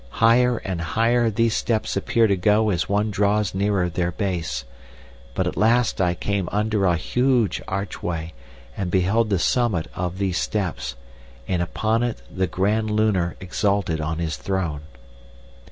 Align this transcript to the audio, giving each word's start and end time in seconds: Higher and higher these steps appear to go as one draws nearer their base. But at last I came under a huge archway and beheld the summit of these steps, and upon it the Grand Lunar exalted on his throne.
Higher 0.17 0.57
and 0.65 0.81
higher 0.81 1.29
these 1.29 1.55
steps 1.55 1.95
appear 1.95 2.25
to 2.25 2.35
go 2.35 2.71
as 2.71 2.89
one 2.89 3.11
draws 3.11 3.53
nearer 3.53 3.87
their 3.87 4.11
base. 4.11 4.65
But 5.35 5.45
at 5.45 5.55
last 5.55 6.01
I 6.01 6.15
came 6.15 6.49
under 6.51 6.85
a 6.85 6.95
huge 6.95 7.61
archway 7.67 8.33
and 8.75 8.89
beheld 8.89 9.29
the 9.29 9.37
summit 9.37 9.85
of 9.93 10.17
these 10.17 10.39
steps, 10.39 10.95
and 11.47 11.61
upon 11.61 12.01
it 12.01 12.23
the 12.35 12.47
Grand 12.47 12.89
Lunar 12.89 13.37
exalted 13.39 14.01
on 14.01 14.17
his 14.17 14.37
throne. 14.37 14.81